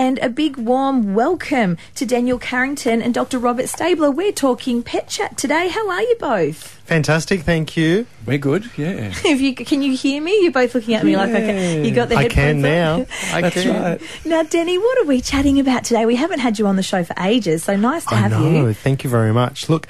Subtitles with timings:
[0.00, 3.38] And a big warm welcome to Daniel Carrington and Dr.
[3.38, 4.10] Robert Stabler.
[4.10, 5.68] We're talking pet chat today.
[5.68, 6.56] How are you both?
[6.86, 8.06] Fantastic, thank you.
[8.24, 9.12] We're good, yeah.
[9.26, 10.40] If you can you hear me?
[10.42, 11.86] You're both looking at me like okay.
[11.86, 12.62] You got the headphones I headphones can on?
[12.62, 13.06] now.
[13.36, 13.82] I That's can.
[13.82, 14.00] right.
[14.24, 16.06] Now, Denny, what are we chatting about today?
[16.06, 18.68] We haven't had you on the show for ages, so nice to I have know.
[18.68, 18.72] you.
[18.72, 19.68] Thank you very much.
[19.68, 19.86] Look,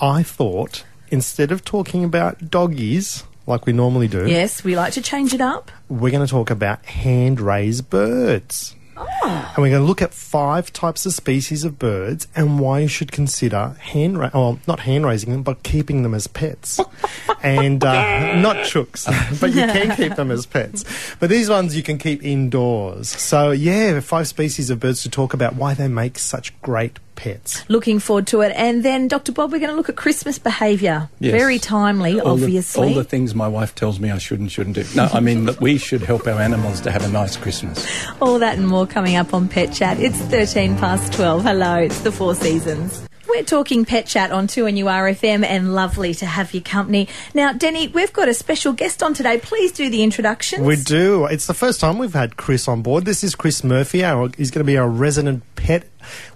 [0.00, 5.02] I thought instead of talking about doggies like we normally do, Yes, we like to
[5.02, 5.72] change it up.
[5.88, 8.76] we're going to talk about hand raised birds.
[9.00, 9.52] Oh.
[9.54, 12.88] And we're going to look at five types of species of birds and why you
[12.88, 16.80] should consider hand ra- well, not hand raising them, but keeping them as pets.
[17.42, 19.06] and uh, not chooks,
[19.40, 20.84] but you can keep them as pets.
[21.20, 23.08] But these ones you can keep indoors.
[23.08, 27.64] So yeah, five species of birds to talk about why they make such great pets.
[27.68, 28.52] Looking forward to it.
[28.56, 29.32] And then, Dr.
[29.32, 31.10] Bob, we're going to look at Christmas behaviour.
[31.18, 31.32] Yes.
[31.32, 32.88] Very timely, All the- obviously.
[32.88, 34.84] all the things my wife tells me I should and shouldn't do.
[34.94, 37.84] No, I mean that we should help our animals to have a nice Christmas.
[38.22, 39.98] All that and more coming up on Pet Chat.
[40.00, 41.42] It's 13 past 12.
[41.42, 43.07] Hello, it's the Four Seasons.
[43.28, 47.08] We're talking Pet Chat on 2NURFM and lovely to have your company.
[47.34, 49.38] Now, Denny, we've got a special guest on today.
[49.38, 50.64] Please do the introductions.
[50.64, 51.26] We do.
[51.26, 53.04] It's the first time we've had Chris on board.
[53.04, 54.02] This is Chris Murphy.
[54.02, 55.84] Our, he's going to be our resident pet,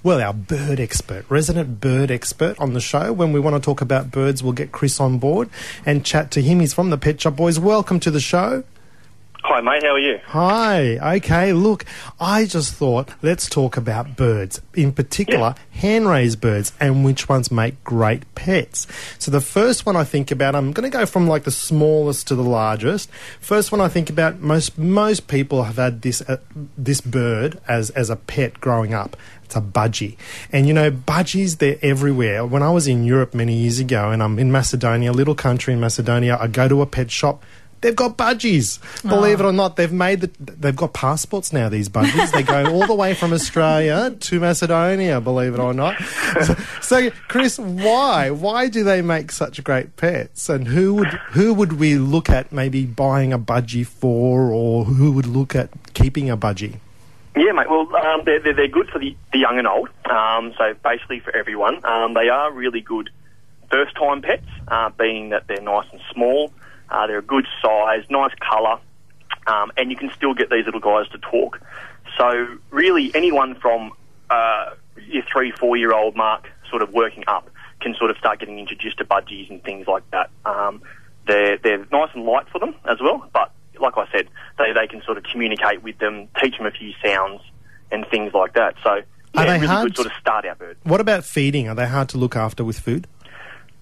[0.03, 3.11] well, our bird expert, resident bird expert on the show.
[3.11, 5.49] When we want to talk about birds, we'll get Chris on board
[5.87, 6.61] and chat to him.
[6.61, 7.59] He's from the Pet Shop Boys.
[7.59, 8.65] Welcome to the show.
[9.45, 9.83] Hi, mate.
[9.83, 10.21] How are you?
[10.27, 11.17] Hi.
[11.17, 11.53] Okay.
[11.53, 11.85] Look,
[12.21, 17.51] I just thought let's talk about birds, in particular hand raised birds, and which ones
[17.51, 18.87] make great pets.
[19.19, 22.29] So the first one I think about, I'm going to go from like the smallest
[22.29, 23.11] to the largest.
[23.41, 26.37] First one I think about, most most people have had this uh,
[26.79, 29.17] this bird as as a pet growing up.
[29.43, 30.17] It's a budgie.
[30.53, 32.47] And you know, budgies, they're everywhere.
[32.47, 35.75] When I was in Europe many years ago and I'm in Macedonia, a little country
[35.75, 37.43] in Macedonia, I go to a pet shop.
[37.83, 38.79] They've got budgies.
[39.03, 41.69] Believe it or not, they've made the, they've got passports now.
[41.69, 45.21] These budgies, they go all the way from Australia to Macedonia.
[45.21, 46.01] Believe it or not.
[46.43, 50.49] So, so, Chris, why why do they make such great pets?
[50.49, 55.13] And who would who would we look at maybe buying a budgie for, or who
[55.13, 56.79] would look at keeping a budgie?
[57.35, 57.69] Yeah, mate.
[57.69, 59.89] Well, um, they're, they're, they're good for the, the young and old.
[60.05, 61.85] Um, so basically for everyone.
[61.85, 63.11] Um, they are really good
[63.71, 66.53] first time pets, uh, being that they're nice and small.
[66.89, 68.79] Uh, they're a good size, nice colour,
[69.47, 71.61] um, and you can still get these little guys to talk.
[72.19, 73.93] So really, anyone from
[74.31, 74.75] uh,
[75.09, 77.49] your three, four year old mark, sort of working up,
[77.81, 80.31] can sort of start getting introduced to budgies and things like that.
[80.45, 80.83] Um,
[81.27, 84.29] they're they're nice and light for them as well, but like I said,
[84.59, 87.41] they they can sort of communicate with them, teach them a few sounds
[87.91, 88.75] and things like that.
[88.83, 89.03] So
[89.35, 90.77] yeah, Are they really hard good sort of start out bird.
[90.83, 91.69] What about feeding?
[91.69, 93.07] Are they hard to look after with food?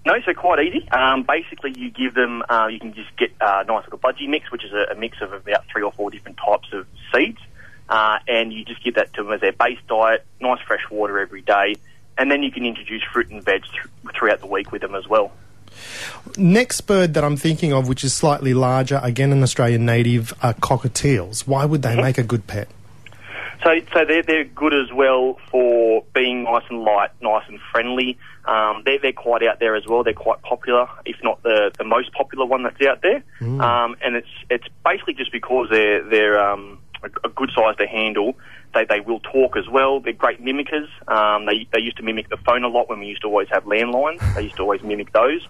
[0.07, 0.89] No, so quite easy.
[0.91, 4.51] Um, basically, you give them, uh, you can just get a nice little budgie mix,
[4.51, 7.41] which is a, a mix of about three or four different types of seeds,
[7.89, 11.19] uh, and you just give that to them as their base diet, nice fresh water
[11.19, 11.77] every day,
[12.17, 15.07] and then you can introduce fruit and veg th- throughout the week with them as
[15.07, 15.33] well.
[16.37, 20.55] Next bird that I'm thinking of, which is slightly larger, again an Australian native, are
[20.55, 21.47] cockatiels.
[21.47, 22.69] Why would they make a good pet?
[23.63, 28.17] So, so they're, they're good as well for being nice and light, nice and friendly.
[28.47, 30.03] Um, they're, they're quite out there as well.
[30.03, 33.23] They're quite popular, if not the, the most popular one that's out there.
[33.61, 37.87] Um, and it's it's basically just because they're they're um, a, a good size to
[37.87, 38.37] handle.
[38.73, 40.01] They, they will talk as well.
[40.01, 40.89] They're great mimickers.
[41.09, 43.49] Um, they, they used to mimic the phone a lot when we used to always
[43.51, 44.21] have landlines.
[44.35, 45.47] They used to always mimic those.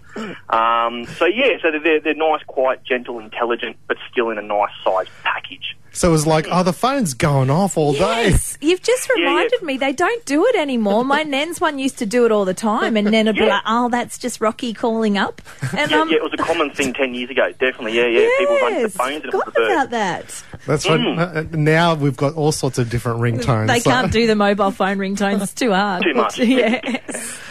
[0.49, 4.71] Um, so yeah, so they're, they're nice, quiet, gentle, intelligent, but still in a nice
[4.85, 5.77] size package.
[5.93, 8.35] So it was like, oh, the phone's going off all day.
[8.61, 9.25] You've just yeah.
[9.25, 11.05] reminded me they don't do it anymore.
[11.05, 13.63] My nan's one used to do it all the time, and Nan would be like,
[13.67, 15.43] "Oh, that's just Rocky calling up."
[15.77, 17.51] And Yeah, um, yeah, it was a common thing ten years ago.
[17.53, 18.29] Definitely, yeah, yeah.
[18.39, 19.71] People run to the phones and it was forgot the bird.
[19.73, 20.45] about that.
[20.67, 21.01] That's right.
[21.19, 23.67] Uh, Now we've got all sorts of different ringtones.
[23.69, 26.03] They So- can't do the mobile phone ringtones; it's too hard.
[26.03, 26.39] Too much.
[26.39, 27.39] yes.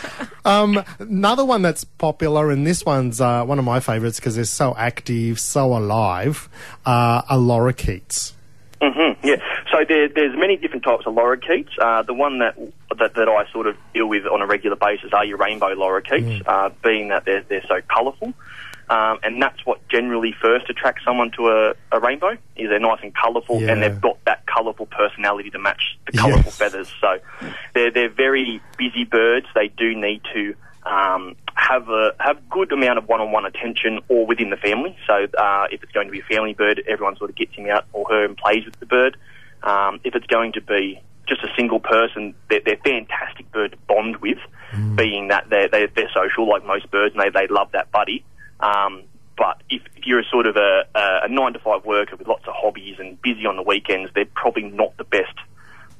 [0.45, 4.45] Um, another one that's popular, and this one's uh, one of my favourites because they're
[4.45, 6.49] so active, so alive,
[6.85, 8.31] uh, are lorikeets.
[8.81, 9.35] hmm yeah.
[9.71, 11.69] So there, there's many different types of lorikeets.
[11.79, 12.57] Uh, the one that,
[12.97, 16.41] that that I sort of deal with on a regular basis are your rainbow lorikeets,
[16.47, 18.33] uh, being that they're they're so colourful.
[18.89, 22.99] Um, and that's what generally first attracts someone to a, a rainbow is they're nice
[23.03, 23.71] and colourful Yeah.
[23.73, 26.57] and they've got that colourful personality to match the colourful Yes.
[26.57, 26.91] feathers.
[26.99, 27.19] So
[27.75, 29.45] they're they're very busy birds.
[29.53, 30.55] They do need to
[30.87, 34.97] um, have a have good amount of one-on-one attention or within the family.
[35.05, 37.67] So uh, if it's going to be a family bird, everyone sort of gets him
[37.69, 39.17] out or her and plays with the bird.
[39.61, 43.77] Um, if it's going to be just a single person, they're, they're fantastic bird to
[43.87, 44.39] bond with,
[44.95, 48.23] being that they're, they're, they're social like most birds and they, they love that buddy.
[48.59, 49.03] Um,
[49.37, 52.45] but if, if you're a sort of a, a, nine to five worker with lots
[52.45, 55.33] of hobbies and busy on the weekends, they're probably not the best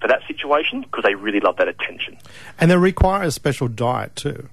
[0.02, 2.18] for that situation because they really love that attention.
[2.60, 4.50] And they require a special diet too.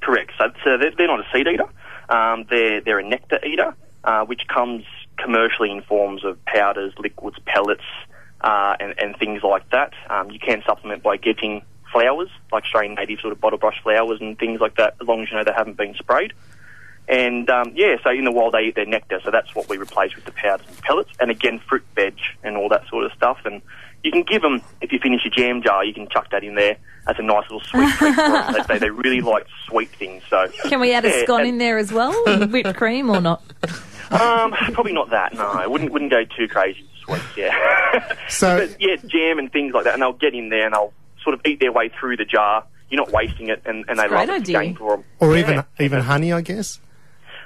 [0.00, 0.32] Correct.
[0.38, 1.68] So, so they're, they're not a seed eater.
[2.08, 3.74] Um, they're they're a nectar eater,
[4.04, 4.84] uh, which comes
[5.16, 7.84] commercially in forms of powders, liquids, pellets,
[8.40, 9.92] uh, and, and things like that.
[10.08, 11.62] Um, you can supplement by getting
[11.92, 15.22] flowers, like Australian native sort of bottle brush flowers and things like that, as long
[15.22, 16.32] as you know they haven't been sprayed.
[17.10, 19.76] And um, yeah, so in the wild they eat their nectar, so that's what we
[19.78, 21.10] replace with the powders and pellets.
[21.18, 22.14] And again, fruit, veg,
[22.44, 23.38] and all that sort of stuff.
[23.44, 23.60] And
[24.04, 26.54] you can give them, if you finish your jam jar, you can chuck that in
[26.54, 26.76] there
[27.08, 28.52] as a nice little sweet treat for them.
[28.54, 30.22] They, they, they really like sweet things.
[30.30, 32.14] So Can we add a scone and- in there as well?
[32.28, 33.42] and Whipped cream or not?
[34.10, 35.34] Um, probably not that.
[35.34, 37.36] No, I wouldn't wouldn't go too crazy with sweets.
[37.36, 38.16] Yeah.
[38.28, 40.92] So- but yeah, jam and things like that, and they'll get in there and they'll
[41.24, 42.64] sort of eat their way through the jar.
[42.88, 44.32] You're not wasting it, and, and they Great love it.
[44.42, 44.60] It's idea.
[44.62, 45.04] game for them.
[45.18, 45.40] Or Yeah.
[45.42, 46.80] even even honey, I guess.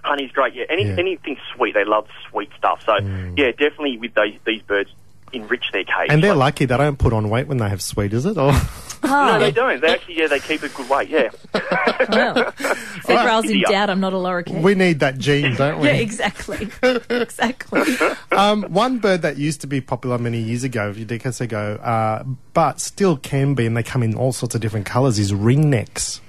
[0.05, 0.55] Honey's great.
[0.55, 0.97] Yeah, Any, Yeah.
[0.99, 2.83] anything sweet, they love sweet stuff.
[2.87, 2.97] So
[3.37, 4.91] yeah, definitely with these these birds,
[5.33, 6.09] enrich their cage.
[6.11, 8.37] And they're Like- lucky they don't put on weight when they have sweet, is it?
[8.39, 8.53] Or
[9.05, 9.81] No, they don't.
[9.83, 11.09] They actually, yeah, they keep a good weight.
[11.11, 11.29] Yeah.
[12.11, 14.63] Well, if it rolls in doubt, I'm not a lorikeet.
[14.63, 15.89] we need that gene, don't we?
[15.89, 16.69] yeah, exactly.
[17.11, 17.83] exactly.
[18.33, 21.75] Um, one bird that used to be popular many years ago, a few decades ago,
[21.83, 22.25] uh,
[22.55, 26.21] but still can be, and they come in all sorts of different colours, is ringnecks.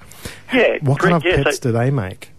[0.53, 0.77] Yeah.
[0.81, 1.43] What kind of yeah.
[1.43, 2.29] pets So- do they make?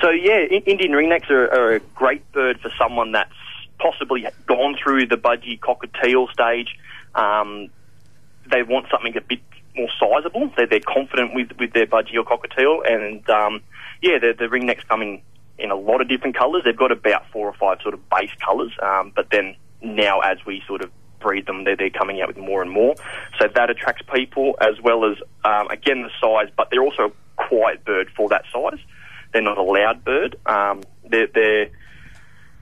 [0.00, 3.32] So yeah, Indian ringnecks are, are a great bird for someone that's
[3.78, 6.76] possibly gone through the budgie cockatiel stage.
[7.14, 7.70] Um,
[8.50, 9.40] they want something a bit
[9.76, 10.50] more sizable.
[10.56, 13.62] They're, they're confident with, with their budgie or cockatiel, and um,
[14.02, 15.22] yeah, the, ringnecks coming
[15.58, 16.62] in a lot of different colours.
[16.64, 20.38] They've got about four or five sort of base colours, um, but then now as
[20.46, 20.90] we sort of
[21.20, 22.94] breed them, they're, they're coming out with more and more.
[23.40, 27.12] So that attracts people as well as um, again the size, but they're also a
[27.36, 28.78] quiet bird for that size.
[29.32, 30.36] They're not a loud bird.
[30.46, 31.70] Um, they're, they're,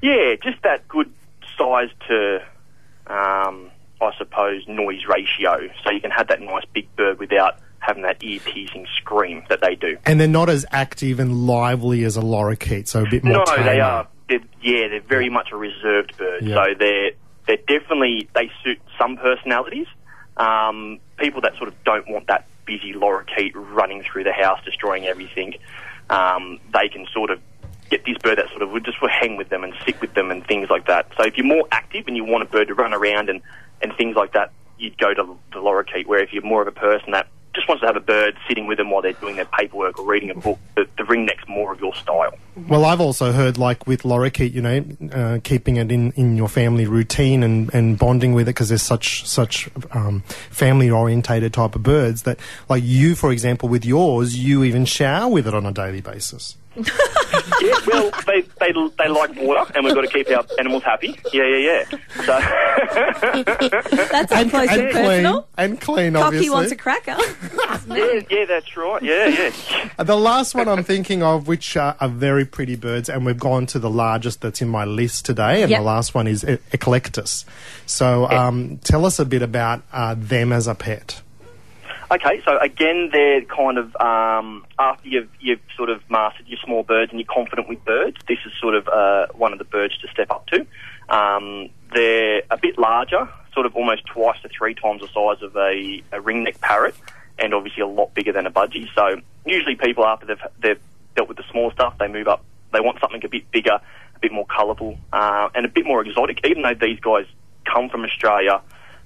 [0.03, 1.13] yeah, just that good
[1.57, 2.37] size to,
[3.07, 3.71] um,
[4.01, 5.69] I suppose, noise ratio.
[5.85, 9.61] So you can have that nice big bird without having that ear piercing scream that
[9.61, 9.97] they do.
[10.05, 13.45] And they're not as active and lively as a lorikeet, so a bit more No,
[13.45, 13.63] tamer.
[13.63, 14.09] they are.
[14.29, 16.43] They're, yeah, they're very much a reserved bird.
[16.43, 16.55] Yeah.
[16.57, 17.11] So they're
[17.47, 19.87] they're definitely they suit some personalities.
[20.37, 25.07] Um, people that sort of don't want that busy lorikeet running through the house, destroying
[25.07, 25.55] everything.
[26.11, 27.41] Um, they can sort of
[27.91, 30.15] get this bird that sort of would just will hang with them and sit with
[30.15, 31.09] them and things like that.
[31.17, 33.41] So if you're more active and you want a bird to run around and,
[33.81, 36.07] and things like that, you'd go to the lorikeet.
[36.07, 38.67] Where if you're more of a person that just wants to have a bird sitting
[38.67, 41.73] with them while they're doing their paperwork or reading a book, the, the ringneck's more
[41.73, 42.35] of your style.
[42.69, 46.49] Well, I've also heard, like with lorikeet, you know, uh, keeping it in, in your
[46.49, 50.21] family routine and, and bonding with it because there's such such um,
[50.51, 52.39] family orientated type of birds that,
[52.69, 56.57] like you, for example, with yours, you even shower with it on a daily basis.
[56.77, 61.19] Yeah, well, they, they they like water, and we've got to keep our animals happy.
[61.33, 61.99] Yeah, yeah, yeah.
[62.25, 62.39] So,
[64.11, 65.43] That's up close and, and personal.
[65.43, 66.51] clean, and clean, Cocky obviously.
[66.51, 67.17] wants a cracker.
[67.89, 69.03] yeah, yeah, that's right.
[69.03, 69.89] Yeah, yeah.
[69.99, 73.39] Uh, The last one I'm thinking of, which uh, are very pretty birds, and we've
[73.39, 75.81] gone to the largest that's in my list today, and Yep.
[75.81, 77.45] the last one is e- Eclectus.
[77.87, 81.23] So, um, tell us a bit about uh, them as a pet.
[82.09, 86.85] Okay, so again, they're kind of um, after you've you've sort of mastered your small
[86.85, 88.17] birds and you're confident with birds.
[88.29, 90.65] This is sort of uh, one of the birds to step up to.
[91.09, 95.57] Um, they're a bit larger, sort of almost twice to three times the size of
[95.57, 96.95] a, a ringneck parrot,
[97.41, 98.87] and obviously a lot bigger than a budgie.
[98.95, 100.81] So usually people after they've they've
[101.17, 102.45] dealt with the small stuff, they move up.
[102.73, 103.81] They want something a bit bigger,
[104.15, 106.47] a bit more colourful, uh, and a bit more exotic.
[106.47, 107.27] Even though these guys
[107.65, 108.63] come from Australia.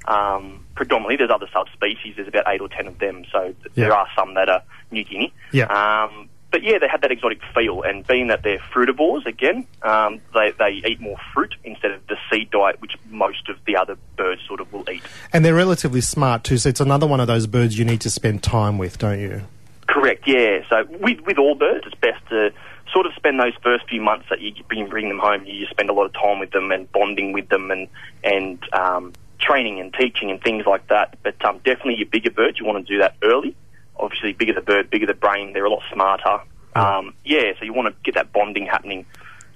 [0.07, 2.15] Um, predominantly, there's other subspecies.
[2.17, 3.85] There's about eight or ten of them, so th- Yeah.
[3.85, 5.33] there are some that are New Guinea.
[5.53, 5.65] Yeah.
[5.67, 10.21] Um, but yeah, they have that exotic feel, and being that they're frutivores, again, um,
[10.35, 13.97] they they eat more fruit instead of the seed diet, which most of the other
[14.17, 15.03] birds sort of will eat.
[15.33, 18.11] And they're relatively smart too, so it's another one of those birds you need to
[18.11, 19.43] spend time with, don't you?
[19.87, 20.27] Correct.
[20.27, 20.61] Yeah.
[20.69, 22.53] So with with all birds, it's best to
[22.93, 25.45] sort of spend those first few months that you bring bring them home.
[25.47, 27.87] You spend a lot of time with them and bonding with them and
[28.25, 29.13] and um,
[29.51, 31.19] training and teaching and things like that.
[31.23, 33.57] But um, definitely your bigger birds, you want to do that early.
[33.97, 35.53] Obviously, bigger the bird, bigger the brain.
[35.53, 36.41] They're a lot smarter.
[36.75, 37.53] Um, yeah.
[37.59, 39.05] So you want to get that bonding happening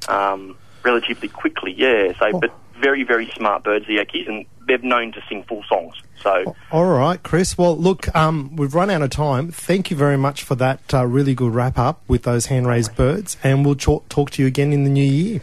[0.08, 1.72] um, relatively quickly.
[1.72, 2.12] Yeah.
[2.18, 5.94] So, but very very smart birds, the Ekis, and they're known to sing full songs.
[6.20, 6.56] So.
[6.72, 7.56] All right, Chris.
[7.56, 9.50] Well, look, um, we've run out of time.
[9.50, 12.96] Thank you very much for that uh, really good wrap up with those hand raised
[12.96, 15.40] birds, and we'll talk to you again in the new year.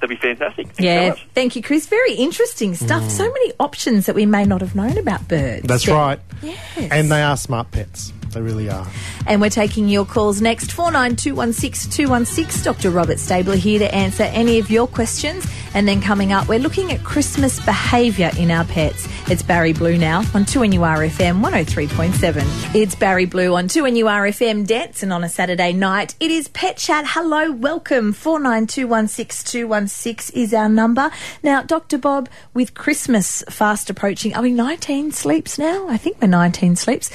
[0.00, 0.66] That'd be fantastic.
[0.66, 1.26] Thanks Yeah, much.
[1.34, 1.86] thank you, Chris.
[1.86, 3.02] Very interesting stuff.
[3.02, 3.10] Mm.
[3.10, 5.66] So many options that we may not have known about birds.
[5.66, 5.94] That's Yeah.
[5.94, 6.20] right.
[6.42, 6.56] Yes.
[6.90, 8.12] And they are smart pets.
[8.30, 8.86] They really are.
[9.26, 10.70] And we're taking your calls next.
[10.70, 11.92] 49216216.
[11.92, 12.64] 216.
[12.64, 12.90] Dr.
[12.90, 15.46] Robert Stabler here to answer any of your questions.
[15.74, 19.06] And then coming up, we're looking at Christmas behaviour in our pets.
[19.30, 22.74] It's Barry Blue now on 2NURFM 103.7.
[22.74, 26.14] It's Barry Blue on 2NURFM and on a Saturday night.
[26.20, 27.04] It is Pet Chat.
[27.08, 28.14] Hello, welcome.
[28.14, 31.10] 49216216 is our number.
[31.42, 31.98] Now, Dr.
[31.98, 35.88] Bob, with Christmas fast approaching, are we 19 sleeps now?
[35.88, 37.10] I think we're 19 sleeps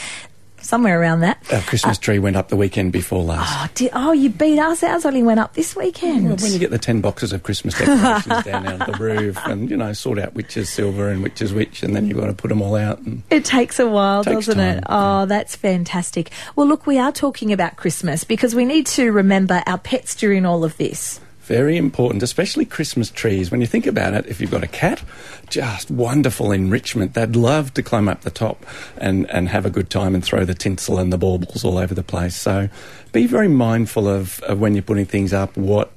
[0.63, 1.37] somewhere around that.
[1.53, 3.51] Our Christmas uh, tree went up the weekend before last.
[3.53, 4.83] Oh, did, oh, you beat us.
[4.83, 6.25] Ours only went up this weekend.
[6.27, 9.69] Well, when you get the 10 boxes of Christmas decorations down out the roof and,
[9.69, 12.27] you know, sort out which is silver and which is which, and then you've got
[12.27, 12.99] to put them all out.
[12.99, 14.81] And It takes a while, Takes doesn't it?
[14.81, 16.31] time, Oh, that's fantastic.
[16.55, 20.45] Well, look, we are talking about Christmas because we need to remember our pets during
[20.45, 21.19] all of this.
[21.43, 23.51] Very important, especially Christmas trees.
[23.51, 25.03] When you think about it, if you've got a cat,
[25.49, 27.15] just wonderful enrichment.
[27.15, 28.65] They'd love to climb up the top
[28.97, 31.93] and, and have a good time and throw the tinsel and the baubles all over
[31.93, 32.35] the place.
[32.35, 32.69] So
[33.11, 35.91] be very mindful of, of when you're putting things up, what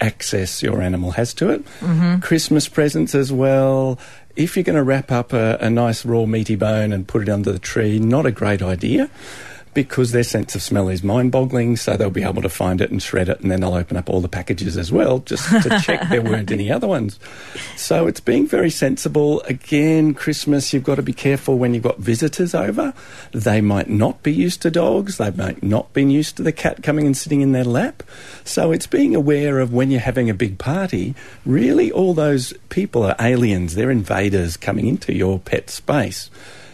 [0.00, 1.64] access your animal has to it.
[1.80, 2.20] Mm-hmm.
[2.20, 3.98] Christmas presents as well.
[4.36, 7.28] If you're going to wrap up a, a nice raw meaty bone and put it
[7.28, 9.10] under the tree, not a great idea
[9.74, 12.90] because their sense of smell is mind boggling, so they'll be able to find it
[12.90, 15.80] and shred it, and then they'll open up all the packages as well just to
[15.82, 17.18] check there weren't any other ones.
[17.76, 19.40] So it's being very sensible.
[19.42, 22.92] Again, Christmas, you've got to be careful when you've got visitors over.
[23.32, 26.82] They might not be used to dogs, they might not been used to the cat
[26.82, 28.02] coming and sitting in their lap.
[28.44, 31.14] So it's being aware of when you're having a big party,
[31.46, 36.30] really all those people are aliens, they're invaders coming into your pet space.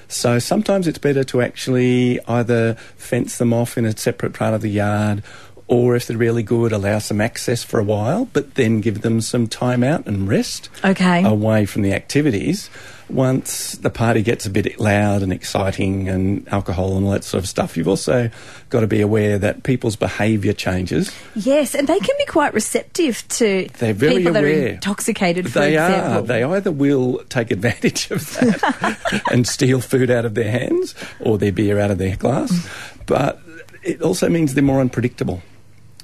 [0.08, 4.62] So sometimes it's better to actually either fence them off in a separate part of
[4.62, 5.22] the yard
[5.66, 9.20] or if they're really good, allow some access for a while, but then give them
[9.20, 11.22] some time out and rest Okay.
[11.22, 12.70] away from the activities.
[13.08, 17.42] Once the party gets a bit loud and exciting and alcohol and all that sort
[17.42, 18.30] of stuff, you've also
[18.68, 21.14] got to be aware that people's behaviour changes.
[21.34, 25.60] Yes, and they can be quite receptive to They're very people that are intoxicated, for
[25.60, 26.18] they example.
[26.18, 26.22] are.
[26.22, 31.38] They either will take advantage of that and steal food out of their hands or
[31.38, 32.68] their beer out of their glass,
[33.06, 33.40] but
[33.82, 35.42] it also means they're more unpredictable.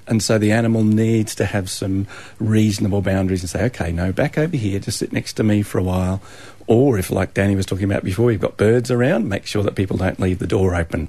[0.07, 2.07] And so the animal needs to have some
[2.39, 5.79] reasonable boundaries and say, okay, no, back over here, just sit next to me for
[5.79, 6.21] a while.
[6.67, 9.75] Or if, like Danny was talking about before, you've got birds around, make sure that
[9.75, 11.09] people don't leave the door open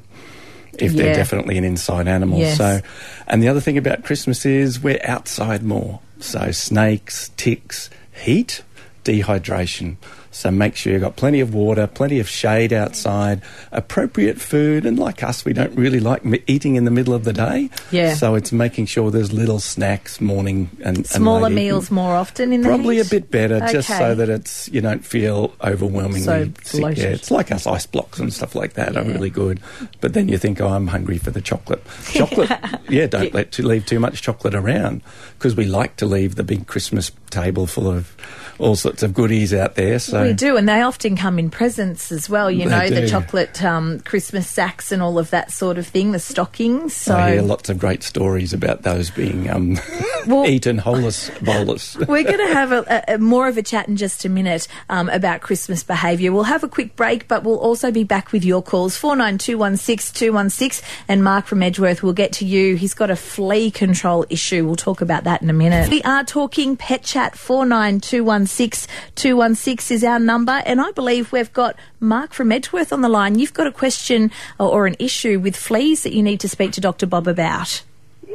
[0.77, 1.03] if Yeah.
[1.03, 2.39] they're definitely an inside animal.
[2.39, 2.57] Yes.
[2.57, 2.81] So,
[3.27, 5.99] and the other thing about Christmas is we're outside more.
[6.19, 8.61] So snakes, ticks, heat,
[9.03, 9.95] dehydration.
[10.35, 14.99] So make sure you've got plenty of water, plenty of shade outside, appropriate food, and
[14.99, 17.69] like us, we don't really like eating in the middle of the day.
[17.89, 18.15] Yeah.
[18.15, 21.65] So it's making sure there's little snacks morning and and Smaller evening.
[21.65, 23.07] meals more often in the Probably heat?
[23.07, 26.81] a bit better, just so that it's you don't feel overwhelmingly So sick.
[26.81, 26.97] bloated.
[27.03, 29.61] Yeah, it's like us ice blocks and stuff like that are really good.
[30.01, 31.81] But then you think, oh, I'm hungry for the chocolate.
[32.11, 32.51] Chocolate,
[32.89, 35.01] yeah, don't let to leave too much chocolate around
[35.37, 38.15] because we like to leave the big Christmas table full of
[38.59, 39.99] all sorts of goodies out there.
[39.99, 42.49] So We do, and they often come in presents as well.
[42.49, 46.11] You They know, the chocolate um, Christmas sacks and all of that sort of thing,
[46.11, 46.95] the stockings.
[46.95, 49.77] So I hear lots of great stories about those being um,
[50.27, 51.95] Well- eaten holus bolus.
[52.07, 54.67] We're going to have a, a, a more of a chat in just a minute
[54.89, 56.31] um, about Christmas behaviour.
[56.31, 59.37] We'll have a quick break, but we'll also be back with your calls four nine
[59.37, 60.81] two one six two one six.
[61.07, 62.75] And Mark from Edgeworth will get to you.
[62.75, 64.65] He's got a flea control issue.
[64.65, 65.89] We'll talk about that in a minute.
[65.89, 70.19] We are talking pet chat four nine two one six two one six is our
[70.19, 73.39] number, and I believe we've got Mark from Edgeworth on the line.
[73.39, 76.71] You've got a question or, or an issue with fleas that you need to speak
[76.73, 77.05] to Dr.
[77.05, 77.83] Bob about.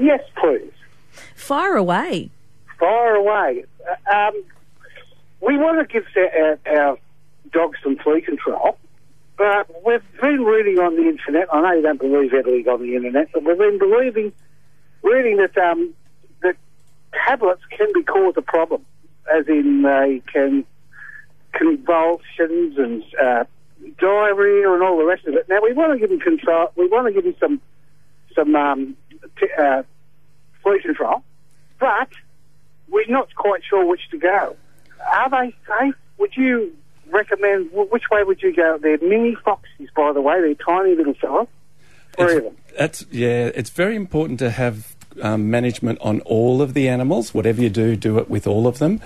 [0.00, 0.72] Yes, please.
[1.34, 2.30] Fire away.
[2.78, 3.64] Fire away.
[4.08, 4.42] Uh, um,
[5.40, 6.98] we want to give our, our, our
[7.52, 8.78] dogs some flea control,
[9.36, 11.48] but we've been reading on the internet.
[11.52, 14.32] I know you don't believe everything on the internet, but we've been believing,
[15.02, 15.94] reading that um,
[16.42, 16.56] that
[17.26, 18.84] tablets can be cause a problem,
[19.32, 20.64] as in they can
[21.52, 23.44] convulsions and uh,
[23.98, 25.48] diarrhea and all the rest of it.
[25.48, 26.72] Now we want to give them control.
[26.76, 27.60] We want to give them some
[28.34, 28.96] some um,
[29.38, 29.82] t- uh,
[30.62, 31.22] flea control,
[31.78, 32.08] but
[32.88, 34.56] we're not quite sure which to go.
[35.12, 35.94] Are they safe?
[36.18, 36.72] Would you
[37.10, 38.78] recommend which way would you go?
[38.78, 40.40] They're mini foxes, by the way.
[40.40, 41.48] They're tiny little fellas.
[42.16, 42.56] Three of them.
[42.78, 43.50] That's yeah.
[43.54, 47.34] It's very important to have um, management on all of the animals.
[47.34, 49.00] Whatever you do, do it with all of them.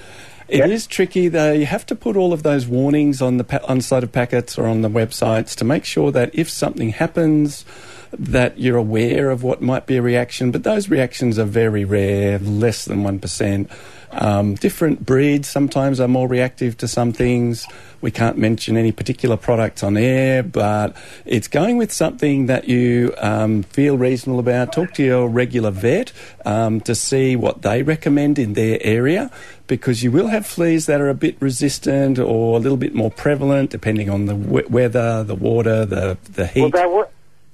[0.47, 0.91] It is Yep.
[0.91, 1.53] tricky though.
[1.53, 4.59] You have to put all of those warnings on the pa- on side of packets
[4.59, 7.65] or on the websites to make sure that if something happens,
[8.13, 12.39] that you're aware of what might be a reaction, but those reactions are very rare,
[12.39, 13.69] less than 1%.
[14.17, 17.67] Um, different breeds sometimes are more reactive to some things.
[18.01, 23.15] We can't mention any particular products on air, but it's going with something that you
[23.19, 24.73] um, feel reasonable about.
[24.73, 26.13] Talk to your regular vet
[26.45, 29.31] um, to see what they recommend in their area
[29.67, 33.11] because you will have fleas that are a bit resistant or a little bit more
[33.11, 36.61] prevalent depending on the w- weather, the water, the, the heat.
[36.61, 37.09] Well, they were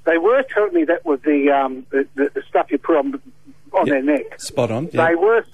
[0.04, 3.20] they were telling me that was the um, the, the, stuff you put on
[3.72, 3.92] on Yeah.
[3.94, 4.40] their neck.
[4.40, 4.88] Spot on.
[4.92, 5.06] Yeah.
[5.06, 5.44] They were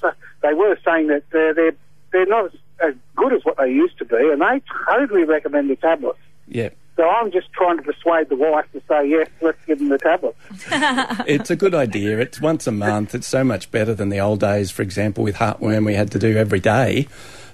[0.47, 1.77] they were saying that they're they're,
[2.13, 2.53] they're not as,
[2.89, 6.19] as good as what they used to be, and they totally recommend the tablets.
[6.49, 6.71] yeah.
[6.97, 9.99] So I'm just trying to persuade the wife to say yes, let's give them the
[9.99, 10.39] tablets.
[11.27, 12.19] It's a good idea.
[12.21, 13.15] It's once a month.
[13.15, 16.19] It's so much better than the old days, for example, with heartworm we had to
[16.19, 17.07] do every day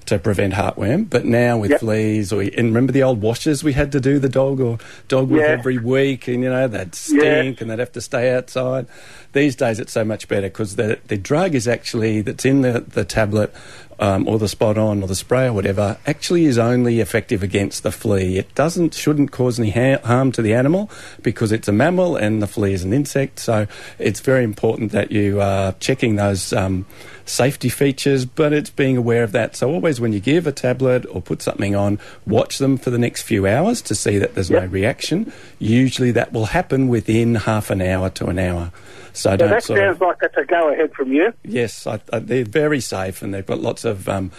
[0.06, 1.09] to prevent heartworm.
[1.09, 1.80] But now with Yep.
[1.80, 4.78] fleas, or and remember the old washes we had to do the dog or
[5.09, 5.49] dog with Yeah.
[5.49, 8.87] every week, and you know they'd stink and they'd have to stay outside.
[9.32, 12.85] These days it's so much better because the the drug is actually that's in the
[12.87, 13.52] the tablet.
[13.99, 17.85] Um, or the spot on or the spray or whatever actually is only effective against
[17.85, 18.37] the flea.
[18.38, 20.90] It doesn't shouldn't cause any ha- harm to the animal
[21.23, 23.38] because it's a mammal and the flea is an insect.
[23.38, 23.68] So
[24.00, 26.85] it's very important that you are checking those um,
[27.33, 29.57] safety features, but it's being aware of that.
[29.57, 32.99] So always when you give a tablet or put something on, watch them for the
[32.99, 35.33] next few hours to see that there's no reaction.
[35.59, 38.71] Usually that will happen within half an hour to an hour.
[39.15, 41.33] So, So don't that sort of sounds like that's a go ahead from you.
[41.45, 44.31] Yes, I, I, they're very safe, and they've got lots of um,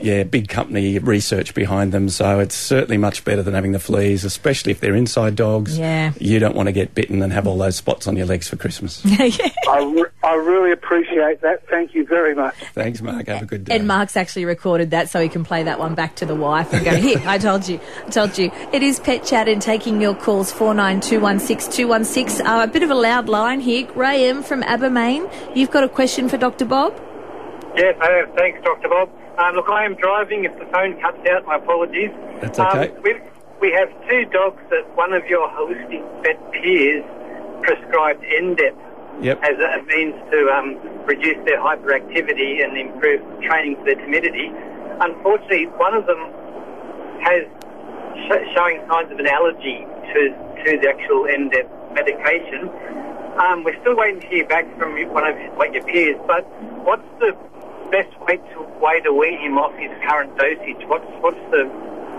[0.00, 2.08] yeah big company research behind them.
[2.08, 5.78] So it's certainly much better than having the fleas, especially if they're inside dogs.
[5.78, 6.12] Yeah.
[6.18, 8.56] you don't want to get bitten and have all those spots on your legs for
[8.56, 9.02] Christmas.
[9.06, 11.66] I, re- I really appreciate that.
[11.68, 12.54] Thank you very much.
[12.74, 13.26] Thanks, Mark.
[13.28, 13.76] Have a good day.
[13.76, 16.72] And Mark's actually recorded that so he can play that one back to the wife
[16.72, 18.50] and go, Here, I told you, I told you.
[18.72, 22.40] It is Pet Chat and taking your calls 49216216.
[22.44, 23.86] Uh, a bit of a loud line here.
[23.86, 26.64] Graham from Abermain, you've got a question for Dr.
[26.64, 26.92] Bob?
[27.76, 28.34] Yes, I have.
[28.34, 28.88] Thanks, Dr.
[28.88, 29.10] Bob.
[29.38, 30.44] Um, look, I am driving.
[30.44, 32.10] If the phone cuts out, my apologies.
[32.40, 32.90] That's okay.
[32.90, 33.14] Um, we
[33.60, 37.04] we have two dogs that one of your holistic vet peers
[37.62, 38.74] prescribed Endep
[39.20, 39.42] Yep.
[39.42, 44.46] as a means to um, reduce their hyperactivity and improve training for their timidity.
[45.00, 46.18] Unfortunately, one of them
[47.26, 47.42] has
[48.26, 50.20] sh- showing signs of an allergy to
[50.66, 52.70] to the actual Endep medication.
[53.42, 56.42] Um, we're still waiting to hear back from one of one of your peers, but
[56.86, 57.34] what's the
[57.90, 60.86] best way to way to wean him off his current dosage?
[60.88, 61.64] What's what's the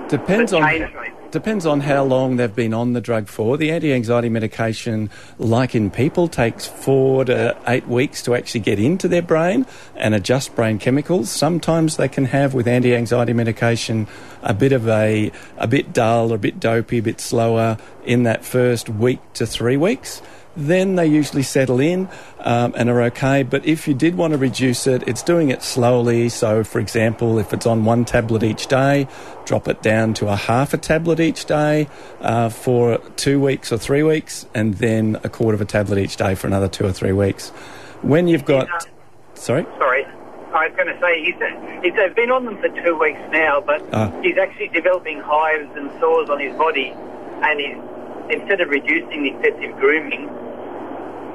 [0.09, 1.13] Depends the on rate?
[1.31, 3.57] depends on how long they've been on the drug for.
[3.57, 9.07] The anti-anxiety medication, like in people, takes four to eight weeks to actually get into
[9.07, 11.29] their brain and adjust brain chemicals.
[11.29, 14.07] Sometimes they can have with anti-anxiety medication
[14.41, 18.43] a bit of a a bit dull, a bit dopey, a bit slower in that
[18.43, 20.21] first week to three weeks.
[20.57, 22.09] Then they usually settle in
[22.39, 23.43] um, and are okay.
[23.43, 26.27] But if you did want to reduce it, it's doing it slowly.
[26.29, 29.07] So, for example, if it's on one tablet each day,
[29.45, 31.87] drop it down to a half a tablet each day
[32.21, 36.17] uh, for two weeks or three weeks, and then a quarter of a tablet each
[36.17, 37.49] day for another two or three weeks.
[38.01, 38.67] When you've got.
[39.35, 39.63] Sorry?
[39.77, 40.05] Sorry.
[40.51, 43.61] I was going to say he's, he's they've been on them for two weeks now,
[43.61, 44.11] but Ah.
[44.23, 46.87] he's actually developing hives and sores on his body,
[47.43, 47.77] and he's
[48.29, 50.29] instead of reducing the excessive grooming,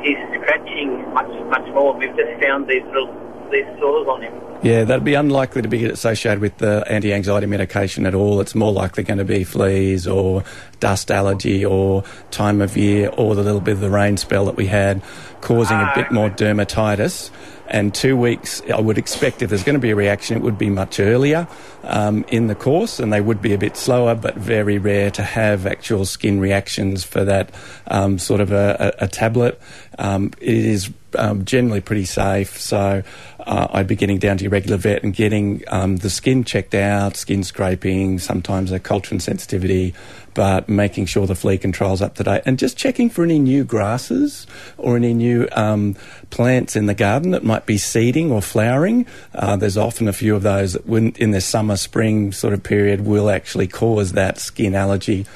[0.03, 1.97] he's scratching much much more.
[1.97, 3.13] We've just found these little
[3.51, 4.45] these sores on him.
[4.63, 8.41] Yeah, that'd be unlikely to be associated with the anti anxiety medication at all.
[8.41, 10.43] It's more likely going to be fleas or
[10.81, 14.57] dust allergy or time of year or the little bit of the rain spell that
[14.57, 15.03] we had
[15.43, 16.15] causing a bit ah.
[16.15, 17.31] more dermatitis.
[17.75, 20.57] And two weeks, I would expect if there's going to be a reaction, it would
[20.57, 21.49] be much earlier
[21.83, 25.25] um, in the course and they would be a bit slower, but very rare to
[25.25, 27.51] have actual skin reactions for that
[27.89, 29.61] um, sort of a, a, a tablet.
[29.99, 32.61] Um, it is um, generally pretty safe.
[32.61, 33.03] So
[33.41, 36.77] uh, I'd be getting down to your regular vet and getting um, the skin checked
[36.77, 39.95] out, skin scraping, sometimes a culture and sensitivity,
[40.35, 43.65] but making sure the flea control's up to date and just checking for any new
[43.65, 45.95] grasses or any new um,
[46.31, 49.07] plants in the garden that might be seeding or flowering.
[49.35, 53.03] Uh, there's often a few of those that in the summer, spring sort of period
[53.03, 55.27] will actually cause that skin allergy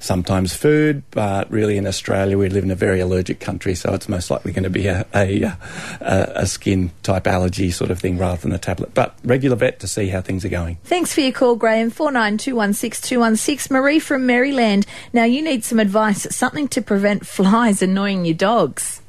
[0.00, 4.08] sometimes food, but really in Australia we live in a very allergic country, so it's
[4.08, 5.56] most likely going to be a, a, a,
[6.00, 8.94] a skin type allergy sort of thing rather than a tablet.
[8.94, 10.76] But regular vet to see how things are going.
[10.84, 11.90] Thanks for your call, Graham.
[11.90, 13.70] 49216216.
[13.70, 14.86] Marie from Maryland.
[15.12, 19.02] Now, you need some advice, something to prevent flies annoying your dogs.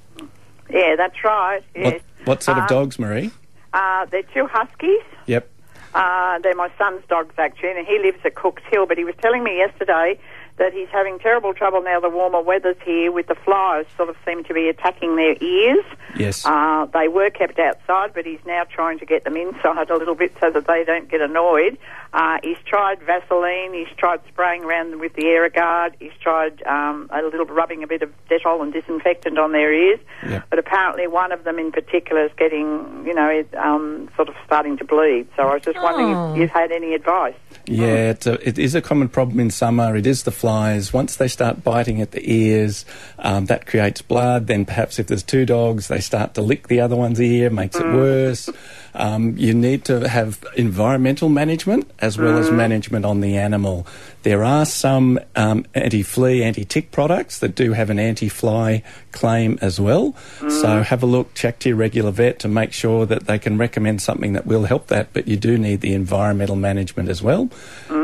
[0.69, 1.61] Yeah, that's right.
[1.75, 1.93] Yes.
[1.93, 3.31] What, what sort of Uh, dogs, Marie?
[3.73, 5.01] Uh, they're two huskies.
[5.27, 5.49] Yep.
[5.93, 8.85] Uh, they're my son's dogs actually, and he lives at Cook's Hill.
[8.85, 10.19] But he was telling me yesterday
[10.59, 11.99] that he's having terrible trouble now.
[11.99, 15.85] The warmer weather's here with the flies sort of seem to be attacking their ears.
[16.15, 16.45] Yes.
[16.45, 20.15] Uh, they were kept outside, but he's now trying to get them inside a little
[20.15, 21.77] bit so that they don't get annoyed.
[22.11, 23.73] Uh, he's tried Vaseline.
[23.73, 25.93] He's tried spraying around with the Aerogard.
[25.99, 29.99] He's tried um, a little rubbing a bit of Dettol and disinfectant on their ears.
[30.27, 30.41] Yeah.
[30.49, 34.35] But apparently, one of them in particular is getting, you know, it, um, sort of
[34.45, 35.27] starting to bleed.
[35.35, 36.33] So I was just wondering Oh.
[36.33, 37.35] if you've had any advice.
[37.67, 39.95] Yeah, it's a, it is a common problem in summer.
[39.95, 40.91] It is the flies.
[40.91, 42.85] Once they start biting at the ears,
[43.19, 44.47] um, that creates blood.
[44.47, 47.75] Then perhaps if there's two dogs, they start to lick the other one's ear, makes
[47.75, 48.49] it worse.
[48.93, 53.85] Um, you need to have environmental management as well as management on the animal.
[54.23, 60.15] There are some um, anti-flea, anti-tick products that do have an anti-fly claim as well.
[60.49, 63.57] So have a look, check to your regular vet to make sure that they can
[63.57, 65.13] recommend something that will help that.
[65.13, 67.49] But you do need the environmental management as well,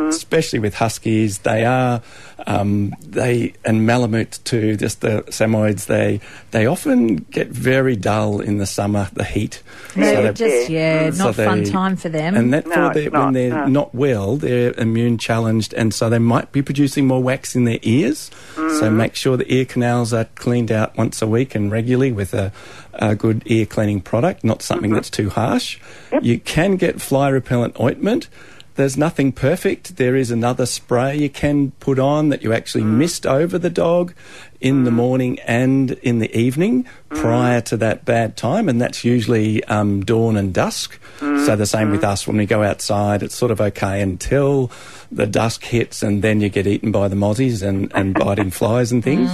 [0.05, 0.15] Mm-hmm.
[0.15, 1.39] especially with huskies.
[1.39, 2.01] They are
[2.47, 4.75] um, they and malamutes too.
[4.75, 5.87] Just the Samoyeds.
[5.87, 6.19] They
[6.51, 9.63] they often get very dull in the summer, the heat.
[9.95, 11.15] They're they- just yeah, mm-hmm.
[11.17, 12.35] so not fun they- time for them.
[12.35, 13.65] and that No, for their, it's when they're no.
[13.67, 17.79] not well, they're immune challenged, and so they might be producing more wax in their
[17.81, 18.29] ears.
[18.55, 18.97] So mm-hmm.
[18.97, 22.51] make sure the ear canals are cleaned out once a week and regularly with a,
[22.93, 25.79] a good ear cleaning product, not something that's too harsh.
[26.21, 28.27] You can get fly repellent ointment.
[28.75, 29.95] There's nothing perfect.
[29.95, 32.97] There is another spray you can put on that you actually mm.
[32.97, 34.13] mist over the dog
[34.59, 34.95] in the mm.
[34.95, 37.17] morning and in the evening mm.
[37.17, 40.99] prior to that bad time, and that's usually um, dawn and dusk.
[41.19, 44.71] So the same with us when we go outside, it's sort of okay until
[45.11, 48.91] the dusk hits, and then you get eaten by the mozzies and, and biting flies
[48.91, 49.29] and things.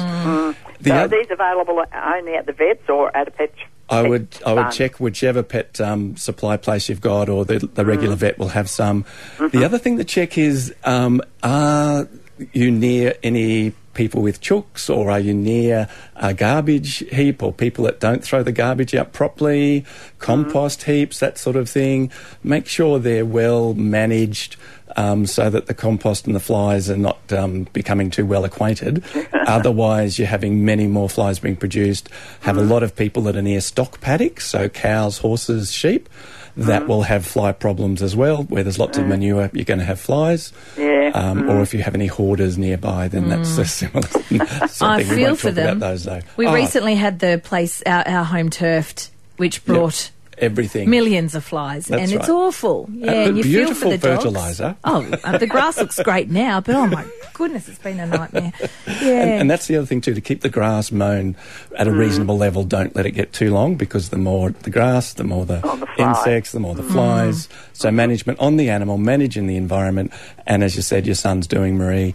[0.81, 3.53] The So are these available only at the vets or at a pet?
[3.91, 7.85] I would I would check whichever pet um, supply place you've got, or the, the
[7.85, 9.05] regular vet will have some.
[9.51, 12.07] The other thing to check is um, are
[12.53, 17.83] you near any people with chooks, or are you near a garbage heap, or people
[17.85, 19.85] that don't throw the garbage out properly,
[20.19, 22.11] compost heaps, that sort of thing.
[22.43, 24.55] Make sure they're well managed.
[24.97, 29.03] Um, so that the compost and the flies are not um, becoming too well acquainted.
[29.33, 32.09] Otherwise, you're having many more flies being produced.
[32.41, 36.09] Have a lot of people that are near stock paddocks, so cows, horses, sheep,
[36.57, 38.43] that will have fly problems as well.
[38.43, 40.51] Where there's lots of manure, you're going to have flies.
[40.77, 41.11] Yeah.
[41.13, 44.07] Um, Or if you have any hoarders nearby, then that's a similar
[44.61, 45.09] I something.
[45.09, 45.77] we feel for them.
[45.77, 46.21] about those though.
[46.37, 50.89] we Oh, recently had the place our, our home turfed, which brought everything.
[50.89, 52.89] millions of flies, That's and it's awful.
[52.91, 54.61] Yeah, and you feel for the dogs.
[54.83, 58.53] Oh, uh, the grass looks great now, but oh my goodness, it's been a nightmare.
[58.87, 61.35] Yeah, And, and that's the other thing too, to keep the grass mown
[61.77, 62.63] at a reasonable level.
[62.63, 65.75] Don't let it get too long because the more the grass, the more the, Oh,
[65.77, 67.49] the insects, the more the flies.
[67.73, 70.11] So management on the animal, managing the environment,
[70.45, 72.13] and as you said, your son's doing, Marie,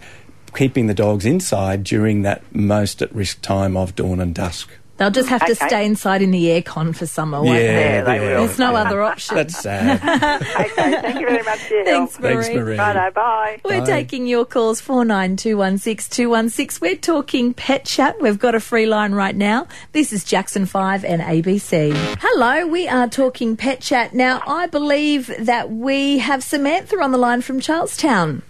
[0.55, 4.69] keeping the dogs inside during that most at risk time of dawn and dusk.
[4.97, 5.67] They'll just have to Okay.
[5.67, 7.41] stay inside in the aircon for summer.
[7.41, 8.17] won't Yeah, they?
[8.17, 8.45] they will.
[8.45, 9.35] There's no other option.
[9.35, 10.01] That's sad.
[10.57, 10.69] Okay,
[11.01, 11.85] thank you very much, Jill.
[11.85, 12.33] Thanks, Marie.
[12.43, 12.77] Thanks, Marie.
[12.77, 13.59] Righto, bye.
[13.63, 13.85] We're Bye.
[13.85, 16.81] taking your calls four nine two one six two one six.
[16.81, 18.19] We're talking pet chat.
[18.21, 19.67] We've got a free line right now.
[19.93, 21.93] This is Jackson Five and ABC.
[22.19, 24.41] Hello, we are talking pet chat now.
[24.47, 28.41] I believe that we have Samantha on the line from Charlestown.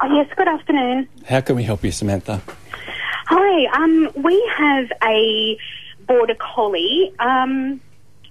[0.00, 1.08] Oh, yes, good afternoon.
[1.26, 2.42] How can we help you, Samantha?
[3.32, 5.56] Hi, um, we have a
[6.08, 7.12] border collie.
[7.20, 7.80] Um,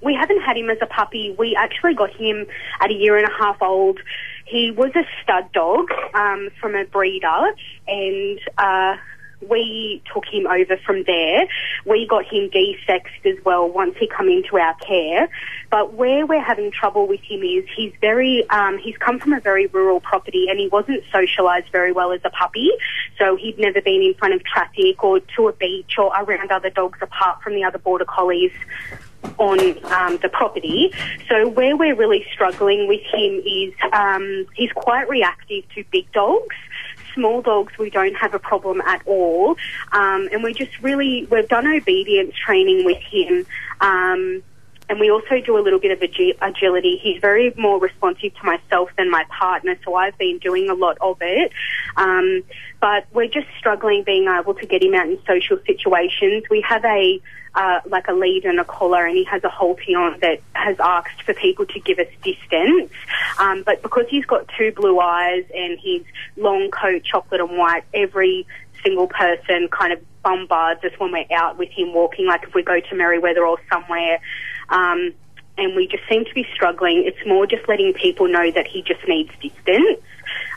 [0.02, 1.34] we haven't had him as a puppy.
[1.40, 2.46] We actually got him
[2.82, 4.02] at a year and a half old.
[4.44, 7.56] He was a stud dog um, from a breeder,
[7.88, 8.98] and uh,
[9.48, 11.48] we took him over from there.
[11.86, 15.30] We got him de-sexed as well once he come into our care.
[15.70, 19.40] But where we're having trouble with him is he's very, um, he's come from a
[19.40, 22.70] very rural property and he wasn't socialised very well as a puppy.
[23.18, 26.70] So he'd never been in front of traffic or to a beach or around other
[26.70, 28.52] dogs apart from the other border collies
[29.38, 29.60] on
[29.92, 30.94] um, the property.
[31.30, 36.56] So where we're really struggling with him is um, he's quite reactive to big dogs.
[37.14, 39.58] Small dogs, we don't have a problem at all,
[39.92, 43.46] um, and we just really we've done obedience training with him.
[43.82, 44.44] Um,
[44.90, 46.98] and we also do a little bit of agi- agility.
[46.98, 50.98] He's very more responsive to myself than my partner, so I've been doing a lot
[51.00, 51.52] of it.
[51.96, 52.44] Um,
[52.82, 56.44] but we're just struggling being able to get him out in social situations.
[56.50, 57.22] We have a
[57.56, 60.80] uh, like a lead and a collar, and he has a halter on that has
[60.80, 62.92] asked for people to give us distance.
[63.40, 66.04] Um, but because he's got two blue eyes and his
[66.38, 68.46] long coat, chocolate and white, every
[68.84, 72.64] single person kind of bombards us when we're out with him walking, like if we
[72.64, 74.20] go to Merewether or somewhere.
[74.70, 75.14] Um,
[75.58, 77.04] and we just seem to be struggling.
[77.06, 80.00] It's more just letting people know that he just needs distance.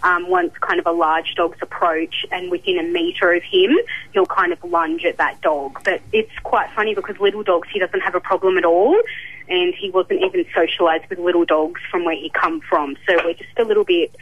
[0.03, 3.77] Um, once kind of a large dog's approach and within a metre of him,
[4.13, 5.81] he'll kind of lunge at that dog.
[5.85, 9.01] But it's quite funny because little dogs, he doesn't have a problem at all.
[9.49, 12.97] And he wasn't even socialised with little dogs from where he come from.
[13.07, 14.15] So we're just a little bit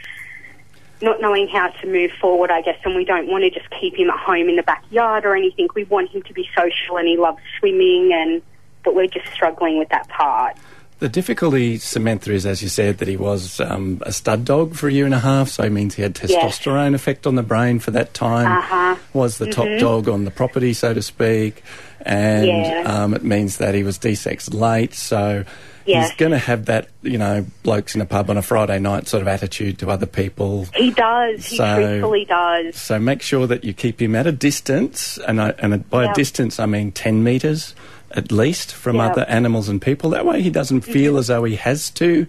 [1.01, 3.95] not knowing how to move forward, I guess, and we don't want to just keep
[3.95, 5.67] him at home in the backyard or anything.
[5.73, 8.41] We want him to be social and he loves swimming and
[8.83, 10.57] but we're just struggling with that part.
[11.01, 14.87] The difficulty, Samantha, is as you said that he was um, a stud dog for
[14.87, 16.59] a year and a half, so it means he had Yes.
[16.59, 18.45] testosterone effect on the brain for that time.
[18.59, 18.95] Uh-huh.
[19.13, 21.63] Was the top dog on the property, so to speak,
[22.05, 22.83] and Yeah.
[22.85, 24.93] um, it means that he was desexed late.
[24.93, 25.43] So
[25.87, 26.09] Yes.
[26.11, 29.07] he's going to have that, you know, blokes in a pub on a Friday night
[29.07, 30.67] sort of attitude to other people.
[30.75, 32.75] He does, he So- truthfully does.
[32.75, 36.11] So make sure that you keep him at a distance, and, I, and by Yep.
[36.11, 37.73] a distance I mean 10 metres
[38.15, 40.09] at least from other animals and people.
[40.11, 40.91] That way he doesn't mm-hmm.
[40.91, 42.27] feel as though he has to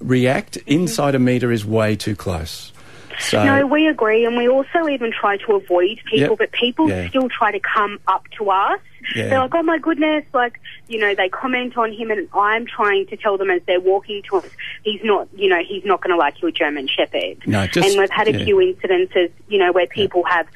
[0.00, 0.58] react.
[0.58, 0.70] Mm-hmm.
[0.70, 2.72] Inside a metre is way too close.
[3.20, 6.38] So No, we agree, and we also even try to avoid people, Yep.
[6.38, 7.08] but people Yeah.
[7.08, 8.80] still try to come up to us.
[9.16, 9.28] Yeah.
[9.28, 13.06] They're like, "Oh my goodness!" Like, you know, they comment on him, and I'm trying
[13.06, 14.48] to tell them as they're walking to us,
[14.84, 17.38] he's not, you know, he's not going to like your German Shepherd.
[17.46, 18.44] No, just- and we've had a yeah.
[18.44, 20.46] few incidences, you know, where people have,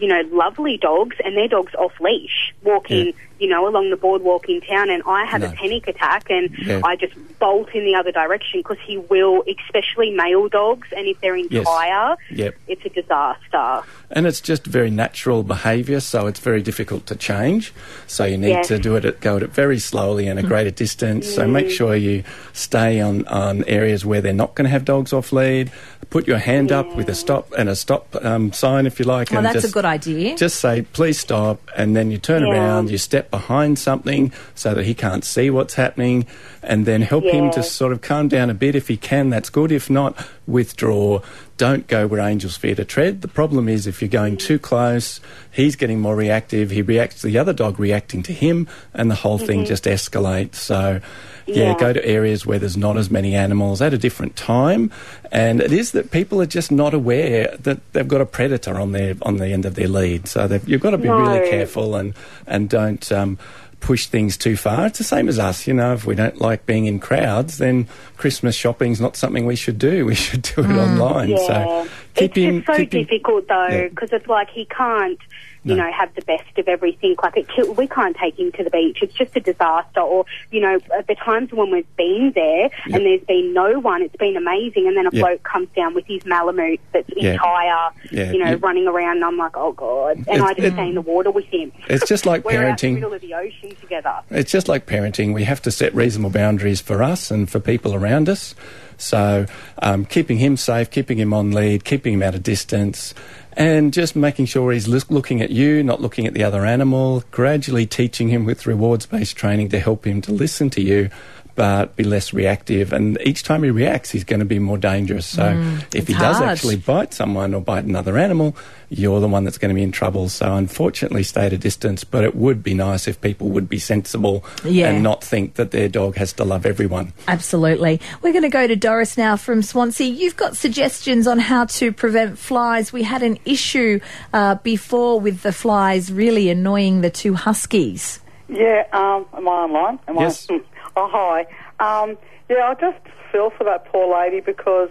[0.00, 3.12] you know, lovely dogs, and their dogs off leash, walking, Yeah.
[3.40, 5.48] you know, along the boardwalk in town, and I have No.
[5.48, 6.80] a panic attack, and Yeah.
[6.84, 11.20] I just bolt in the other direction because he will, especially male dogs, and if
[11.20, 11.66] they're in Yes.
[11.66, 12.54] tire, Yep.
[12.68, 13.82] it's a disaster.
[14.10, 17.72] And it's just very natural behaviour, so it's very difficult to change.
[18.06, 18.68] So you need Yes.
[18.68, 20.48] to do it at, go at it very slowly and a mm.
[20.48, 21.28] greater distance.
[21.28, 21.70] So make mm.
[21.70, 25.70] sure you stay on, on areas where they're not going to have dogs off lead.
[26.10, 29.30] Put your hand up with a stop and a stop um, sign if you like.
[29.30, 30.36] Oh, and that's a good idea.
[30.36, 32.52] Just say, please stop, and then you turn Yeah.
[32.52, 36.26] around, you step behind something so that he can't see what's happening,
[36.62, 38.74] and then help him to sort of calm down a bit.
[38.74, 39.72] If he can, that's good.
[39.72, 40.16] If not,
[40.46, 41.20] withdraw.
[41.56, 43.20] Don't go where angels fear to tread.
[43.20, 46.70] The problem is if you're going too close, he's getting more reactive.
[46.70, 50.54] He reacts to the other dog reacting to him, and the whole thing just escalates.
[50.56, 51.00] So,
[51.46, 51.58] yeah, Mm-hmm.
[51.58, 51.74] Yeah.
[51.78, 54.92] go to areas where there's not as many animals at a different time.
[55.32, 58.92] And it is that people are just not aware that they've got a predator on
[58.92, 60.28] their on the end of their lead.
[60.28, 62.14] So you've got to be really careful and
[62.46, 63.10] and don't.
[63.10, 63.38] Um,
[63.80, 64.86] push things too far.
[64.86, 65.92] It's the same as us, you know.
[65.94, 67.86] If we don't like being in crowds, then
[68.16, 70.04] Christmas shopping's not something we should do.
[70.08, 70.78] We should do it mm.
[70.78, 71.28] online.
[71.30, 72.56] Yeah, So keep it's him.
[72.62, 73.88] just so keep him- difficult though Yeah.
[73.88, 75.18] because it's like he can't,
[75.68, 75.84] you No.
[75.84, 77.14] know, have the best of everything.
[77.22, 78.98] Like it, kill- we can't take him to the beach.
[79.02, 80.00] It's just a disaster.
[80.00, 82.70] Or you know, at the times when we've been there Yep.
[82.86, 84.86] and there's been no one, it's been amazing.
[84.86, 85.22] And then a Yep.
[85.22, 87.32] bloke comes down with his Malamute that's Yeah.
[87.32, 88.32] entire, Yeah.
[88.32, 88.62] you know, Yep.
[88.62, 89.16] running around.
[89.16, 90.16] And I'm like, oh god.
[90.26, 91.72] And It- I just it- stay in the water with him.
[91.88, 92.94] It's just like We're out in the parenting.
[92.94, 94.14] middle of the ocean together.
[94.30, 95.34] It's just like parenting.
[95.34, 98.54] We have to set reasonable boundaries for us and for people around us.
[98.98, 99.46] So,
[99.80, 103.14] um, keeping him safe, keeping him on lead, keeping him at a distance,
[103.52, 107.86] and just making sure he's looking at you, not looking at the other animal, gradually
[107.86, 111.10] teaching him with rewards based training to help him to listen to you.
[111.58, 115.26] But be less reactive, and each time he reacts, he's going to be more dangerous.
[115.26, 115.44] So,
[115.92, 116.50] if he does hard.
[116.50, 118.56] actually bite someone or bite another animal,
[118.90, 120.28] you're the one that's going to be in trouble.
[120.28, 122.04] So, unfortunately, stay at a distance.
[122.04, 124.90] But it would be nice if people would be sensible Yeah.
[124.90, 127.12] and not think that their dog has to love everyone.
[127.26, 128.00] Absolutely.
[128.22, 130.06] We're going to go to Doris now from Swansea.
[130.06, 132.92] You've got suggestions on how to prevent flies.
[132.92, 133.98] We had an issue
[134.32, 138.20] uh, before with the flies really annoying the two huskies.
[138.48, 139.98] Yeah, um, am I online?
[140.06, 140.46] Am Yes.
[140.48, 140.60] I?
[140.98, 141.46] oh, hi.
[141.80, 142.98] Um, yeah, I just
[143.32, 144.90] feel for that poor lady because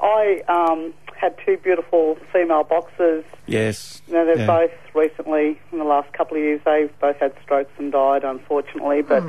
[0.00, 3.24] I um, had two beautiful female boxers.
[3.46, 4.02] Yes.
[4.06, 4.46] You know, they've Yeah.
[4.46, 9.02] both recently, in the last couple of years, they've both had strokes and died, unfortunately.
[9.02, 9.22] But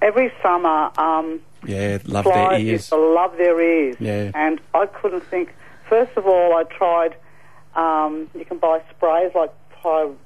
[0.00, 2.62] every summer, um, Yeah, love their ears.
[2.62, 3.96] used to love their ears.
[4.00, 4.30] Yeah.
[4.34, 5.54] And I couldn't think.
[5.88, 7.14] First of all, I tried.
[7.74, 9.50] Um, you can buy sprays like
[9.82, 10.16] py-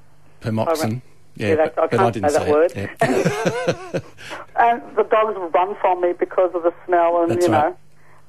[0.41, 1.01] Permoxin.
[1.37, 2.71] Yeah, Yeah, that's- but, I I can't didn't say that word.
[2.75, 2.89] it.
[3.01, 3.99] Yeah.
[4.59, 7.75] and the dogs would run from me because of the smell, and That's you know.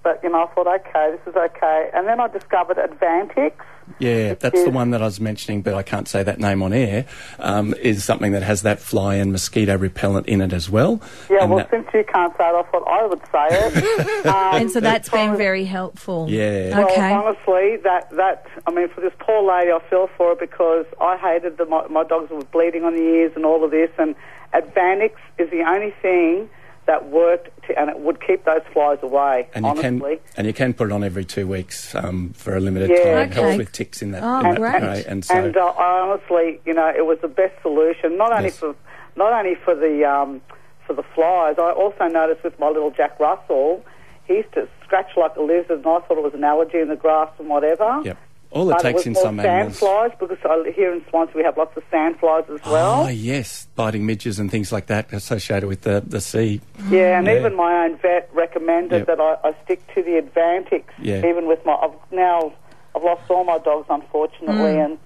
[0.03, 1.91] But you know, I thought, okay, this is okay.
[1.95, 3.53] And then I discovered Advantix.
[3.99, 6.73] Yeah, that's the one that I was mentioning, but I can't say that name on
[6.73, 7.05] air.
[7.39, 11.01] Um, is something that has that fly and mosquito repellent in it as well.
[11.31, 14.27] Yeah, And well, that- since you can't say it, I thought I would say it.
[14.27, 16.27] um, And so that's been very helpful.
[16.29, 16.79] Yeah.
[16.79, 17.13] Well, Okay.
[17.13, 21.17] honestly, that that I mean, for this poor lady, I feel for her because I
[21.17, 23.91] hated that my, my dogs were bleeding on the ears and all of this.
[23.99, 24.15] And
[24.55, 26.49] Advantix is the only thing
[26.89, 29.47] that worked, to, and it would keep those flies away.
[29.55, 30.17] and you honestly.
[30.17, 32.97] can and you can put it on every two weeks um, for a limited Yeah.
[33.05, 33.19] time.
[33.19, 33.41] It Okay.
[33.43, 34.23] helps with ticks in that.
[34.25, 35.07] Oh, in that great.
[35.07, 38.17] And so and uh, I honestly, you know, it was the best solution.
[38.17, 38.59] Not only Yes.
[38.59, 38.75] for
[39.17, 40.41] not only for the um,
[40.87, 41.57] for the flies.
[41.59, 43.85] I also noticed with my little Jack Russell,
[44.27, 46.89] he used to scratch like a lizard, and I thought it was an allergy in
[46.89, 48.01] the grass and whatever.
[48.05, 48.17] Yep.
[48.51, 49.79] All it takes in some animals.
[49.79, 50.39] sandflies because
[50.75, 53.05] here in Swansea we have lots of sandflies as well.
[53.05, 56.61] Oh, yes, biting midges and things like that associated with the, the sea.
[56.89, 57.41] Yeah, and Yeah.
[57.41, 59.07] even my own vet recommended Yep.
[59.09, 60.85] that I, I stick to the Advantix.
[60.99, 61.19] Yeah.
[61.27, 62.53] Even with my, I've now
[62.97, 64.99] I've lost all my dogs unfortunately, and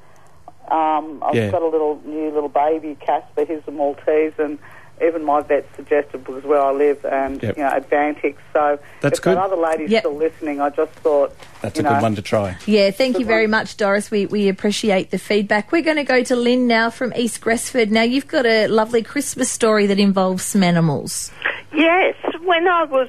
[0.71, 1.51] um, I've Yeah.
[1.51, 3.45] got a little new little baby Casper.
[3.45, 4.59] He's a Maltese, and
[5.05, 7.57] even my vet suggested because where I live and Yep.
[7.57, 8.37] you know Advantix.
[8.53, 9.37] So That's if good.
[9.37, 10.03] that other lady's Yep.
[10.03, 12.57] still listening, I just thought That's you a good one to try.
[12.67, 13.51] Yeah, thank you very one.
[13.53, 14.11] much, Doris.
[14.11, 15.73] We, we appreciate the feedback.
[15.73, 17.91] We're going to go to Lynn now from East Gresford.
[17.91, 21.33] Now, you've got a lovely Christmas story that involves some animals.
[21.75, 23.09] Yes, when I was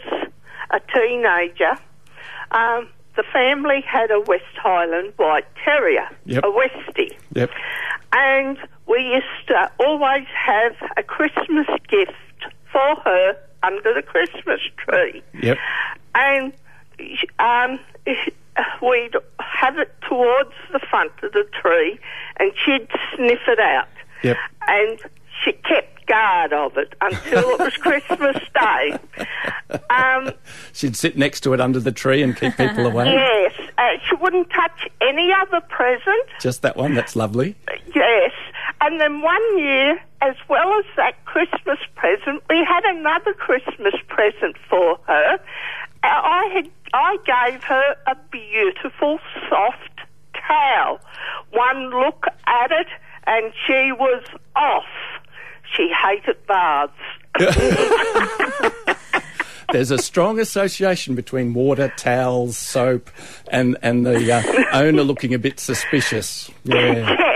[0.72, 1.74] a teenager,
[2.52, 6.44] um, the family had a West Highland White Terrier, Yep.
[6.44, 7.52] a Westie, Yep.
[8.14, 12.12] and we used to always have a Christmas gift
[12.72, 15.22] for her under the Christmas tree.
[15.42, 15.58] Yep.
[16.16, 16.54] and
[17.40, 17.80] um,
[18.82, 22.00] we'd have it towards the front of the tree,
[22.38, 23.88] and she'd sniff it out.
[24.24, 24.38] Yep.
[24.68, 25.00] And
[25.44, 28.98] she kept guard of it until it was Christmas Day.
[29.90, 30.32] Um,
[30.74, 33.06] She'd sit next to it under the tree and keep people away.
[33.12, 36.28] yes, uh, she wouldn't touch any other present.
[36.40, 36.94] Just that one.
[36.94, 37.56] That's lovely.
[37.96, 38.32] Yes.
[38.84, 44.58] And then one year, as well as that Christmas present, we had another Christmas present
[44.70, 45.36] for her.
[46.04, 49.20] Uh, I had I gave her a beautiful
[49.50, 50.02] soft
[50.36, 51.00] towel.
[51.52, 52.88] One look at it
[53.26, 54.22] and she was
[54.54, 54.84] off.
[55.74, 56.92] She hated baths.
[59.72, 63.10] There's a strong association between water, towels, soap,
[63.50, 64.44] and and the uh,
[64.74, 66.52] owner looking a bit suspicious.
[66.66, 67.33] Yeah,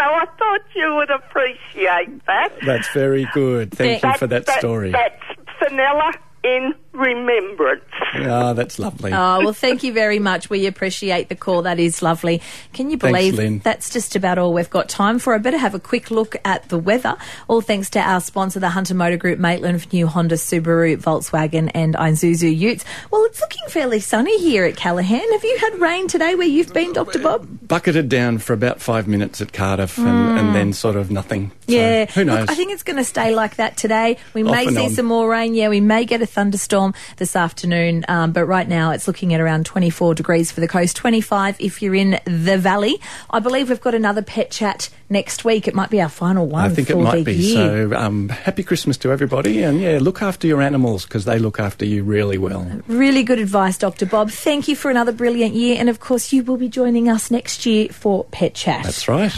[0.00, 2.52] so I thought you would appreciate that.
[2.64, 3.70] that's very good.
[3.72, 4.92] Thank you for that story.
[4.92, 5.22] That's
[5.58, 7.84] Fenella in remembrance.
[8.14, 9.12] Ah, that's lovely.
[9.12, 10.50] Oh, well, thank you very much.
[10.50, 11.62] We appreciate the call.
[11.62, 12.42] That is lovely.
[12.72, 13.58] Can you Thanks, believe Lynn.
[13.60, 15.34] that's just about all we've got time for?
[15.34, 17.16] I better have a quick look at the weather.
[17.48, 21.94] All thanks to our sponsor, the Hunter Motor Group, Maitland, New Honda, Subaru, Volkswagen, and
[21.94, 22.84] Isuzu Utes.
[23.10, 25.32] Well, it's looking fairly sunny here at Callaghan.
[25.32, 27.20] Have you had rain today where you've been, Dr.
[27.20, 27.46] Bob?
[27.68, 31.50] Bucketed down for about five minutes at Cardiff, and, and then sort of nothing.
[31.68, 32.06] So, Yeah.
[32.06, 32.40] who knows?
[32.40, 34.16] Look, I think it's going to stay like that today.
[34.34, 34.90] We Off may see on.
[34.90, 35.54] some more rain.
[35.54, 36.79] Yeah, we may get a thunderstorm
[37.16, 38.04] this afternoon.
[38.08, 41.82] Um, but right now it's looking at around 24 degrees for the coast, 25 if
[41.82, 43.00] you're in the valley.
[43.30, 45.68] I believe we've got another pet chat next week.
[45.68, 46.64] It might be our final one.
[46.64, 47.34] I think it might be.
[47.34, 47.90] year.
[47.90, 51.58] So, um, happy Christmas to everybody, and yeah, look after your animals because they look
[51.60, 52.66] after you really well.
[52.86, 54.06] Really good advice, Dr.
[54.06, 54.30] Bob.
[54.30, 55.76] Thank you for another brilliant year.
[55.78, 58.84] And of course, you will be joining us next year for Pet Chat.
[58.84, 59.32] That's right.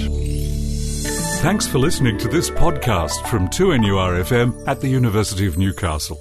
[1.42, 6.20] Thanks for listening to this podcast from 2NURFM at the University of Newcastle.